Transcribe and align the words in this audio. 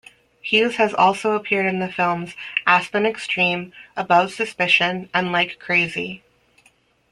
Hughes 0.41 0.77
has 0.77 0.95
also 0.95 1.33
appeared 1.33 1.67
in 1.67 1.77
the 1.77 1.87
films 1.93 2.33
"Aspen 2.65 3.05
Extreme", 3.05 3.71
"Above 3.95 4.33
Suspicion" 4.33 5.09
and 5.13 5.31
"Like 5.31 5.59
Crazy". 5.59 6.23